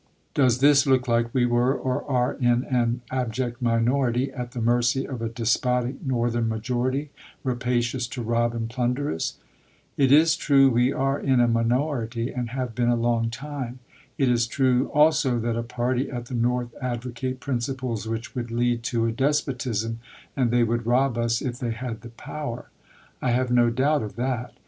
Does 0.33 0.61
this 0.61 0.87
look 0.87 1.07
like 1.07 1.31
we 1.31 1.45
were 1.45 1.75
or 1.75 2.03
are 2.09 2.33
in 2.33 2.63
an 2.63 3.01
abject 3.11 3.61
minority 3.61 4.31
at 4.33 4.51
the 4.53 4.59
mercy 4.59 5.07
of 5.07 5.21
a 5.21 5.29
despotic 5.29 6.03
Northern 6.03 6.49
majority, 6.49 7.11
rapacious 7.43 8.07
to 8.07 8.23
rob 8.23 8.55
and 8.55 8.67
plunder 8.67 9.13
us? 9.13 9.37
It 9.97 10.11
is 10.11 10.35
true 10.35 10.71
we 10.71 10.91
are 10.91 11.19
in 11.19 11.39
a 11.39 11.47
minority, 11.47 12.31
and 12.33 12.49
have 12.49 12.73
been 12.73 12.89
a 12.89 12.95
long 12.95 13.29
time. 13.29 13.77
It 14.17 14.27
is 14.27 14.47
true 14.47 14.89
also 14.91 15.37
that 15.37 15.55
a 15.55 15.61
party 15.61 16.09
at 16.09 16.25
the 16.25 16.33
North 16.33 16.73
advocate 16.81 17.39
principles 17.39 18.07
which 18.07 18.33
would 18.33 18.49
lead 18.49 18.81
to 18.85 19.05
a 19.05 19.11
despotism, 19.11 19.99
and 20.35 20.49
they 20.49 20.63
would 20.63 20.87
rob 20.87 21.15
us 21.15 21.43
if 21.43 21.59
they 21.59 21.73
had 21.73 22.01
the 22.01 22.09
power— 22.09 22.71
I 23.21 23.29
have 23.29 23.51
no 23.51 23.69
doubt 23.69 24.01
of 24.01 24.15
that. 24.15 24.55